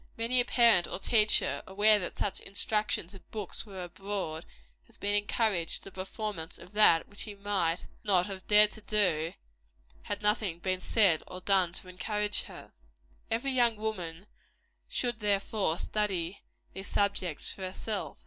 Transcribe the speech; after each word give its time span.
Many 0.17 0.39
a 0.41 0.45
parent 0.45 0.87
or 0.87 0.97
teacher, 0.97 1.61
aware 1.67 1.99
that 1.99 2.17
such 2.17 2.39
instructions 2.39 3.13
and 3.13 3.29
books 3.29 3.67
were 3.67 3.83
abroad, 3.83 4.47
has 4.87 4.97
been 4.97 5.13
encouraged 5.13 5.75
to 5.75 5.83
the 5.83 5.91
performance 5.91 6.57
of 6.57 6.73
that 6.73 7.07
which 7.07 7.19
she 7.19 7.35
might 7.35 7.85
not 8.03 8.25
have 8.25 8.47
dared 8.47 8.71
to 8.71 8.81
do, 8.81 9.33
had 10.01 10.23
nothing 10.23 10.57
been 10.57 10.81
said 10.81 11.21
or 11.27 11.39
done 11.39 11.71
to 11.73 11.87
encourage 11.87 12.45
her. 12.45 12.73
Every 13.29 13.51
young 13.51 13.75
woman 13.75 14.25
should, 14.87 15.19
therefore, 15.19 15.77
study 15.77 16.41
these 16.73 16.87
subjects 16.87 17.53
for 17.53 17.61
herself. 17.61 18.17